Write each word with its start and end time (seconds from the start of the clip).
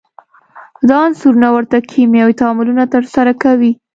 دا 0.87 0.97
عنصرونه 1.07 1.47
ورته 1.55 1.77
کیمیاوي 1.91 2.35
تعاملونه 2.41 2.83
ترسره 2.93 3.33
کوي. 3.43 3.71